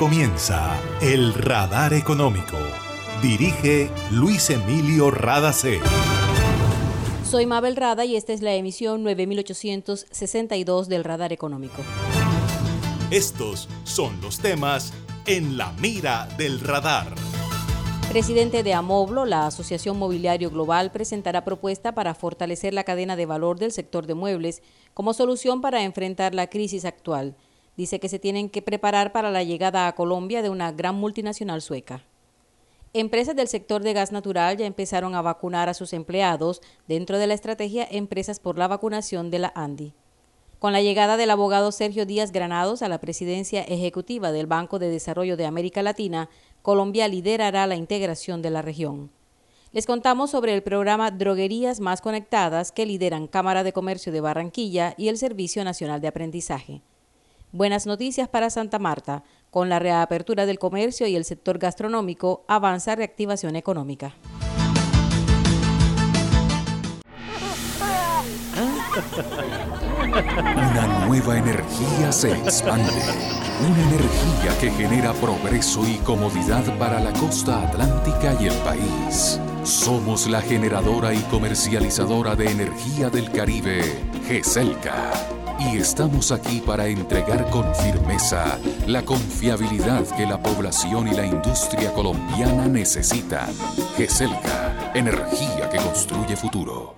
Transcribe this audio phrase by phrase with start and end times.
[0.00, 2.56] comienza El Radar Económico.
[3.20, 5.78] Dirige Luis Emilio Radacé.
[7.22, 11.82] Soy Mabel Rada y esta es la emisión 9862 del Radar Económico.
[13.10, 14.94] Estos son los temas
[15.26, 17.14] en la mira del radar.
[18.08, 23.58] Presidente de Amoblo, la Asociación Mobiliario Global, presentará propuesta para fortalecer la cadena de valor
[23.58, 24.62] del sector de muebles
[24.94, 27.36] como solución para enfrentar la crisis actual.
[27.80, 31.62] Dice que se tienen que preparar para la llegada a Colombia de una gran multinacional
[31.62, 32.04] sueca.
[32.92, 37.26] Empresas del sector de gas natural ya empezaron a vacunar a sus empleados dentro de
[37.26, 39.94] la estrategia Empresas por la Vacunación de la ANDI.
[40.58, 44.90] Con la llegada del abogado Sergio Díaz Granados a la presidencia ejecutiva del Banco de
[44.90, 46.28] Desarrollo de América Latina,
[46.60, 49.10] Colombia liderará la integración de la región.
[49.72, 54.92] Les contamos sobre el programa Droguerías Más Conectadas que lideran Cámara de Comercio de Barranquilla
[54.98, 56.82] y el Servicio Nacional de Aprendizaje.
[57.52, 59.24] Buenas noticias para Santa Marta.
[59.50, 64.14] Con la reapertura del comercio y el sector gastronómico, avanza reactivación económica.
[70.54, 72.84] Una nueva energía se expande.
[73.60, 79.40] Una energía que genera progreso y comodidad para la costa atlántica y el país.
[79.64, 83.82] Somos la generadora y comercializadora de energía del Caribe,
[84.26, 85.39] GESELCA.
[85.60, 91.92] Y estamos aquí para entregar con firmeza la confiabilidad que la población y la industria
[91.92, 93.50] colombiana necesitan.
[93.96, 96.94] GESELCA, energía que construye futuro.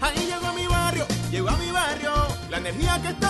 [0.00, 2.12] Ahí llegó a mi barrio, llegó a mi barrio,
[2.48, 3.29] la energía que estaba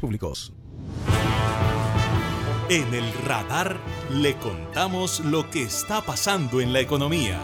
[0.01, 0.51] Públicos.
[2.69, 3.77] En el radar
[4.09, 7.39] le contamos lo que está pasando en la economía.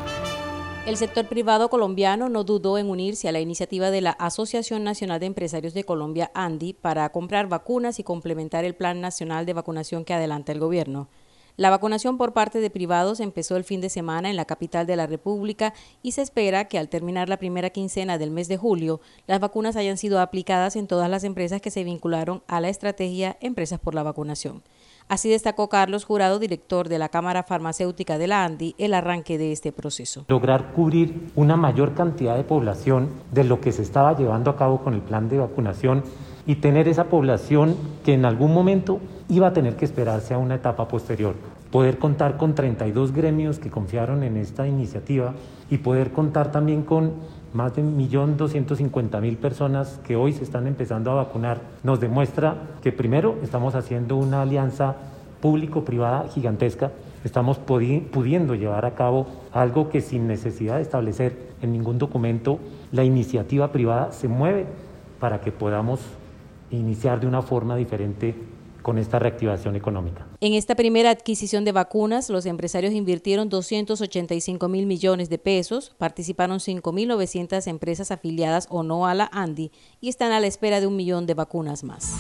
[0.88, 5.20] El sector privado colombiano no dudó en unirse a la iniciativa de la Asociación Nacional
[5.20, 10.04] de Empresarios de Colombia, ANDI, para comprar vacunas y complementar el Plan Nacional de Vacunación
[10.04, 11.10] que adelanta el gobierno.
[11.58, 14.96] La vacunación por parte de privados empezó el fin de semana en la capital de
[14.96, 15.74] la República
[16.04, 19.76] y se espera que al terminar la primera quincena del mes de julio, las vacunas
[19.76, 23.96] hayan sido aplicadas en todas las empresas que se vincularon a la estrategia Empresas por
[23.96, 24.62] la Vacunación.
[25.08, 29.52] Así destacó Carlos Jurado, director de la Cámara Farmacéutica de la ANDI, el arranque de
[29.52, 30.26] este proceso.
[30.28, 34.84] Lograr cubrir una mayor cantidad de población de lo que se estaba llevando a cabo
[34.84, 36.04] con el plan de vacunación
[36.48, 39.00] y tener esa población que en algún momento
[39.30, 41.36] iba a tener que esperarse a una etapa posterior.
[41.70, 45.34] Poder contar con 32 gremios que confiaron en esta iniciativa
[45.70, 47.12] y poder contar también con
[47.54, 53.36] más de 1.250.000 personas que hoy se están empezando a vacunar, nos demuestra que primero
[53.44, 54.96] estamos haciendo una alianza
[55.42, 56.92] público-privada gigantesca,
[57.26, 62.60] estamos pudiendo llevar a cabo algo que sin necesidad de establecer en ningún documento,
[62.94, 64.66] la iniciativa privada se mueve
[65.20, 66.00] para que podamos
[66.72, 68.36] iniciar de una forma diferente
[68.82, 70.26] con esta reactivación económica.
[70.40, 76.60] En esta primera adquisición de vacunas, los empresarios invirtieron 285 mil millones de pesos, participaron
[76.60, 80.96] 5.900 empresas afiliadas o no a la ANDI y están a la espera de un
[80.96, 82.18] millón de vacunas más.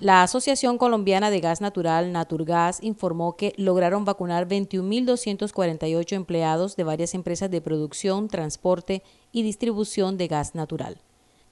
[0.00, 7.14] La Asociación Colombiana de Gas Natural, Naturgas, informó que lograron vacunar 21.248 empleados de varias
[7.14, 11.02] empresas de producción, transporte y distribución de gas natural.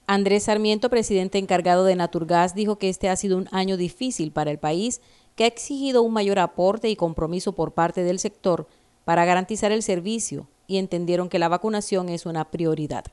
[0.07, 4.51] Andrés Sarmiento, presidente encargado de Naturgas, dijo que este ha sido un año difícil para
[4.51, 5.01] el país,
[5.35, 8.67] que ha exigido un mayor aporte y compromiso por parte del sector
[9.05, 13.05] para garantizar el servicio y entendieron que la vacunación es una prioridad.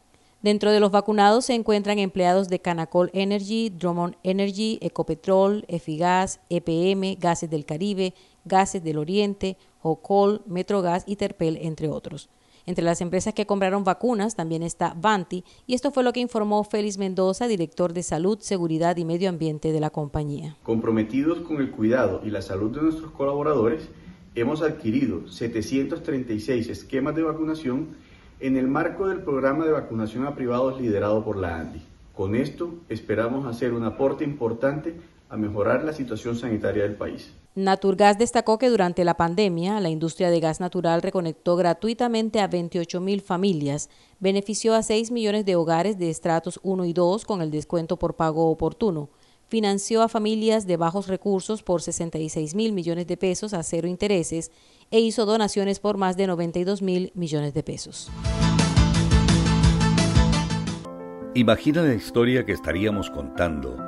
[0.42, 7.16] Dentro de los vacunados se encuentran empleados de Canacol Energy, Drummond Energy, Ecopetrol, Efigas, EPM,
[7.18, 8.14] Gases del Caribe,
[8.44, 12.28] Gases del Oriente, Hocol, Metrogas y Terpel, entre otros.
[12.68, 16.62] Entre las empresas que compraron vacunas también está Vanti y esto fue lo que informó
[16.64, 20.54] Félix Mendoza, director de Salud, Seguridad y Medio Ambiente de la compañía.
[20.64, 23.88] Comprometidos con el cuidado y la salud de nuestros colaboradores,
[24.34, 27.88] hemos adquirido 736 esquemas de vacunación
[28.38, 31.80] en el marco del programa de vacunación a privados liderado por la ANDI.
[32.14, 34.94] Con esto esperamos hacer un aporte importante
[35.30, 37.32] a mejorar la situación sanitaria del país.
[37.58, 43.00] Naturgas destacó que durante la pandemia la industria de gas natural reconectó gratuitamente a 28
[43.00, 43.90] mil familias,
[44.20, 48.14] benefició a 6 millones de hogares de estratos 1 y 2 con el descuento por
[48.14, 49.10] pago oportuno,
[49.48, 54.52] financió a familias de bajos recursos por 66 mil millones de pesos a cero intereses
[54.92, 58.08] e hizo donaciones por más de 92 mil millones de pesos.
[61.34, 63.87] Imagina la historia que estaríamos contando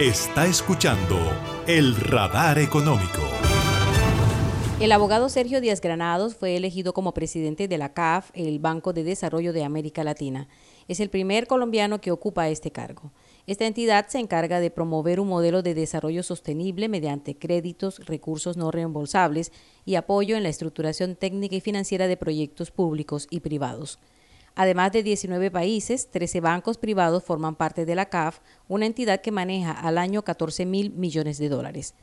[0.00, 1.18] Está escuchando
[1.66, 3.20] el radar económico.
[4.80, 9.04] El abogado Sergio Díaz Granados fue elegido como presidente de la CAF, el Banco de
[9.04, 10.48] Desarrollo de América Latina.
[10.88, 13.12] Es el primer colombiano que ocupa este cargo.
[13.46, 18.70] Esta entidad se encarga de promover un modelo de desarrollo sostenible mediante créditos, recursos no
[18.70, 19.52] reembolsables
[19.84, 23.98] y apoyo en la estructuración técnica y financiera de proyectos públicos y privados.
[24.54, 29.30] Además de 19 países, 13 bancos privados forman parte de la CAF, una entidad que
[29.30, 31.94] maneja al año 14 mil millones de dólares.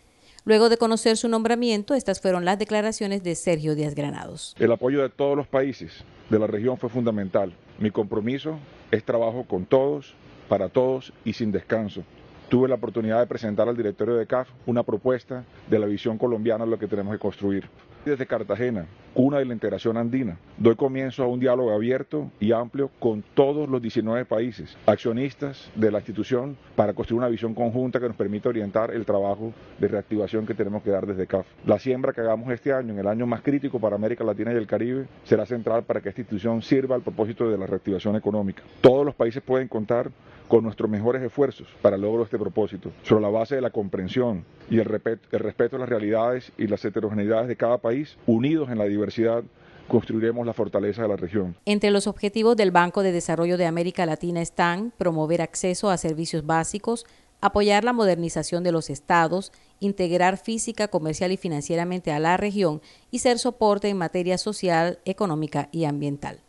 [0.45, 4.55] Luego de conocer su nombramiento, estas fueron las declaraciones de Sergio Díaz Granados.
[4.57, 7.53] El apoyo de todos los países de la región fue fundamental.
[7.79, 8.57] Mi compromiso
[8.89, 10.15] es trabajo con todos,
[10.47, 12.03] para todos y sin descanso.
[12.49, 16.63] Tuve la oportunidad de presentar al directorio de CAF una propuesta de la visión colombiana
[16.63, 17.69] de lo que tenemos que construir.
[18.07, 22.89] Desde Cartagena, cuna de la integración andina, doy comienzo a un diálogo abierto y amplio
[22.99, 28.07] con todos los 19 países, accionistas de la institución, para construir una visión conjunta que
[28.07, 31.45] nos permita orientar el trabajo de reactivación que tenemos que dar desde CAF.
[31.65, 34.55] La siembra que hagamos este año, en el año más crítico para América Latina y
[34.55, 38.63] el Caribe, será central para que esta institución sirva al propósito de la reactivación económica.
[38.79, 40.11] Todos los países pueden contar
[40.47, 43.69] con nuestros mejores esfuerzos para el logro de este propósito, sobre la base de la
[43.69, 48.77] comprensión y el, respeto a las realidades y las heterogeneidades de cada país, unidos en
[48.77, 49.43] la diversidad
[49.87, 51.55] construiremos la fortaleza de la región.
[51.65, 56.45] Entre los objetivos del Banco de Desarrollo de América Latina están promover acceso a servicios
[56.45, 57.05] básicos,
[57.41, 63.19] apoyar la modernización de los estados, integrar física, comercial y financieramente a la región y
[63.19, 66.41] ser soporte en materia social, económica y ambiental.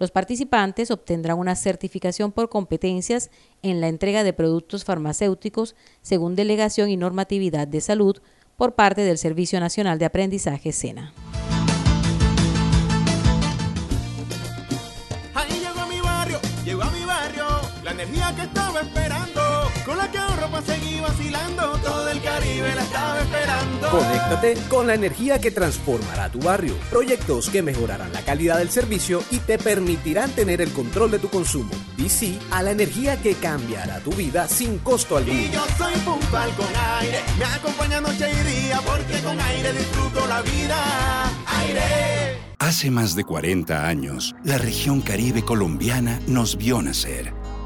[0.00, 3.30] Los participantes obtendrán una certificación por competencias
[3.62, 8.16] en la entrega de productos farmacéuticos según delegación y normatividad de salud
[8.56, 11.12] por parte del Servicio Nacional de Aprendizaje SENA.
[15.34, 17.44] Ahí llegó a mi barrio, llegó a mi barrio,
[17.84, 19.42] la energía que estaba esperando,
[19.84, 20.18] con la que
[21.00, 23.19] vacilando, todo el Caribe la estaba
[23.90, 26.74] Conéctate con la energía que transformará tu barrio.
[26.90, 31.28] Proyectos que mejorarán la calidad del servicio y te permitirán tener el control de tu
[31.28, 31.70] consumo.
[32.10, 35.40] Sí a la energía que cambiará tu vida sin costo alguno.
[35.40, 36.66] Y yo soy puntual con
[36.98, 41.30] aire, me acompaña noche y día, porque con aire disfruto la vida.
[41.46, 42.38] Aire.
[42.58, 47.32] Hace más de 40 años, la región caribe colombiana nos vio nacer.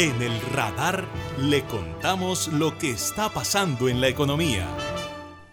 [0.00, 1.04] En el radar
[1.38, 4.66] le contamos lo que está pasando en la economía.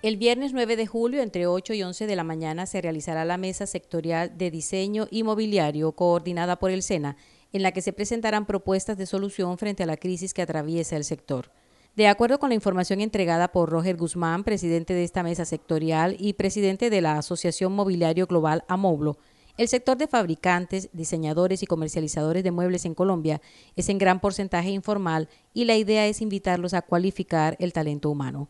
[0.01, 3.36] El viernes 9 de julio, entre 8 y 11 de la mañana, se realizará la
[3.36, 7.18] mesa sectorial de diseño inmobiliario coordinada por el SENA,
[7.51, 11.04] en la que se presentarán propuestas de solución frente a la crisis que atraviesa el
[11.04, 11.51] sector.
[11.98, 16.32] De acuerdo con la información entregada por Roger Guzmán, presidente de esta mesa sectorial y
[16.32, 19.18] presidente de la Asociación Mobiliario Global Amoblo,
[19.58, 23.42] el sector de fabricantes, diseñadores y comercializadores de muebles en Colombia
[23.76, 28.50] es en gran porcentaje informal y la idea es invitarlos a cualificar el talento humano.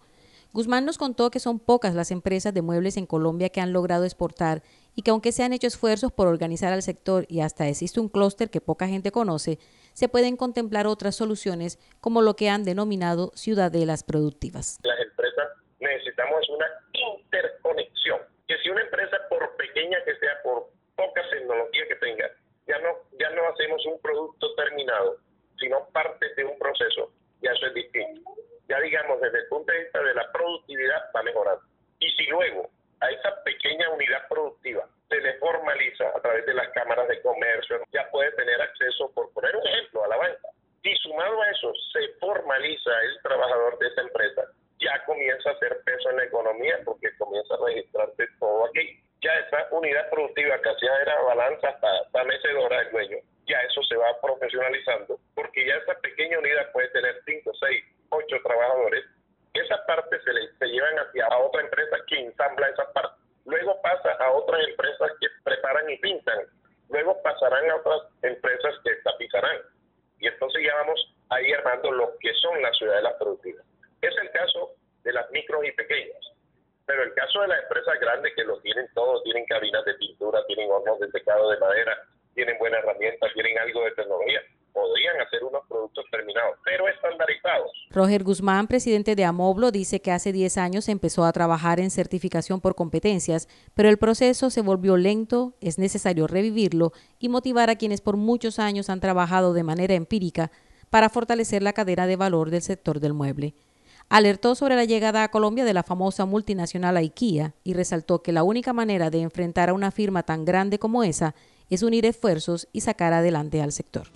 [0.54, 4.06] Guzmán nos contó que son pocas las empresas de muebles en Colombia que han logrado
[4.06, 4.64] exportar
[4.96, 8.10] y que aunque se han hecho esfuerzos por organizar al sector y hasta existe un
[8.10, 9.60] clúster que poca gente conoce,
[9.94, 14.80] se pueden contemplar otras soluciones como lo que han denominado ciudadelas productivas.
[14.84, 15.48] Las empresas
[15.80, 21.96] necesitamos una interconexión, que si una empresa por pequeña que sea, por poca tecnología que
[21.96, 22.30] tenga.
[22.68, 25.18] Ya no, ya no hacemos un producto terminado,
[25.58, 27.14] sino parte de un proceso.
[27.42, 28.22] Ya eso es distinto.
[28.68, 31.64] Ya digamos, desde el punto de vista de la productividad va mejorando.
[32.00, 36.68] Y si luego a esa pequeña unidad productiva se le formaliza a través de las
[36.70, 40.50] cámaras de comercio, ya puede tener acceso, por poner un ejemplo, a la banca.
[40.84, 44.44] Y sumado a eso, se formaliza el trabajador de esa empresa,
[44.80, 49.40] ya comienza a hacer peso en la economía porque comienza a registrarse todo aquí ya
[49.40, 54.20] esa unidad productiva que hacía era balanza hasta, mecedora del dueño, ya eso se va
[54.22, 59.04] profesionalizando, porque ya esa pequeña unidad puede tener 5, 6, 8 trabajadores,
[59.54, 63.82] esa parte se, le, se llevan hacia a otra empresa que ensambla esa parte, luego
[63.82, 66.40] pasa a otras empresas que preparan y pintan,
[66.90, 69.58] luego pasarán a otras empresas que tapizarán,
[70.20, 73.66] y entonces ya vamos ahí armando lo que son las ciudades productivas.
[74.02, 74.72] Es el caso
[75.04, 76.28] de las micros y pequeñas
[76.88, 80.44] pero el caso de las empresas grandes que lo tienen todo, tienen cabinas de pintura,
[80.48, 81.94] tienen hornos de secado de madera,
[82.34, 84.40] tienen buenas herramientas, tienen algo de tecnología,
[84.74, 87.72] podrían hacer unos productos terminados, pero estandarizados.
[87.90, 92.62] Roger Guzmán, presidente de Amoblo, dice que hace 10 años empezó a trabajar en certificación
[92.62, 98.02] por competencias, pero el proceso se volvió lento, es necesario revivirlo y motivar a quienes
[98.02, 100.52] por muchos años han trabajado de manera empírica
[100.90, 103.56] para fortalecer la cadena de valor del sector del mueble
[104.10, 108.44] alertó sobre la llegada a Colombia de la famosa multinacional IKEA y resaltó que la
[108.44, 111.36] única manera de enfrentar a una firma tan grande como esa
[111.70, 114.08] es unir esfuerzos y sacar adelante al sector.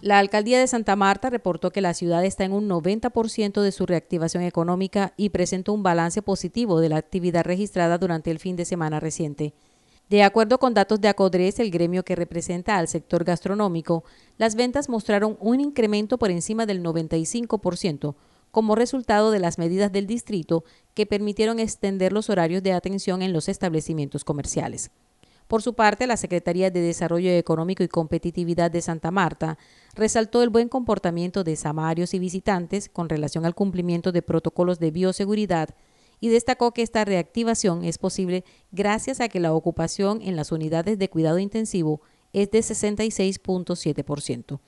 [0.00, 3.86] La alcaldía de Santa Marta reportó que la ciudad está en un 90% de su
[3.86, 8.64] reactivación económica y presentó un balance positivo de la actividad registrada durante el fin de
[8.64, 9.54] semana reciente.
[10.12, 14.04] De acuerdo con datos de Acodres, el gremio que representa al sector gastronómico,
[14.36, 18.14] las ventas mostraron un incremento por encima del 95%
[18.50, 23.32] como resultado de las medidas del distrito que permitieron extender los horarios de atención en
[23.32, 24.90] los establecimientos comerciales.
[25.48, 29.56] Por su parte, la Secretaría de Desarrollo Económico y Competitividad de Santa Marta
[29.94, 34.90] resaltó el buen comportamiento de samarios y visitantes con relación al cumplimiento de protocolos de
[34.90, 35.70] bioseguridad
[36.22, 40.96] y destacó que esta reactivación es posible gracias a que la ocupación en las unidades
[40.96, 42.00] de cuidado intensivo
[42.32, 44.60] es de 66.7%.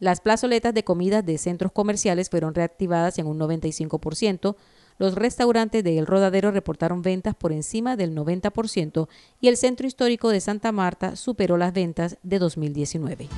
[0.00, 4.56] Las plazoletas de comidas de centros comerciales fueron reactivadas en un 95%,
[4.98, 9.06] los restaurantes de El Rodadero reportaron ventas por encima del 90%
[9.40, 13.28] y el Centro Histórico de Santa Marta superó las ventas de 2019.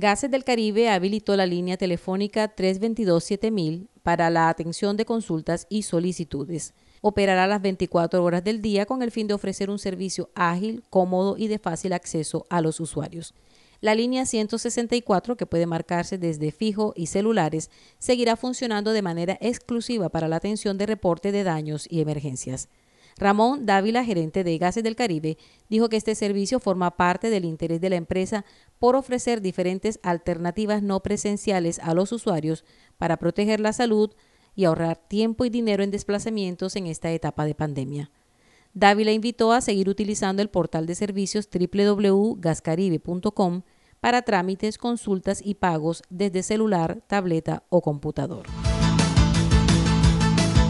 [0.00, 6.72] Gases del Caribe habilitó la línea telefónica 322-7000 para la atención de consultas y solicitudes.
[7.00, 11.36] Operará las 24 horas del día con el fin de ofrecer un servicio ágil, cómodo
[11.36, 13.34] y de fácil acceso a los usuarios.
[13.80, 20.10] La línea 164, que puede marcarse desde fijo y celulares, seguirá funcionando de manera exclusiva
[20.10, 22.68] para la atención de reporte de daños y emergencias.
[23.18, 27.80] Ramón Dávila, gerente de Gases del Caribe, dijo que este servicio forma parte del interés
[27.80, 28.44] de la empresa
[28.78, 32.64] por ofrecer diferentes alternativas no presenciales a los usuarios
[32.96, 34.12] para proteger la salud
[34.54, 38.12] y ahorrar tiempo y dinero en desplazamientos en esta etapa de pandemia.
[38.72, 43.62] Dávila invitó a seguir utilizando el portal de servicios www.gascaribe.com
[44.00, 48.46] para trámites, consultas y pagos desde celular, tableta o computador.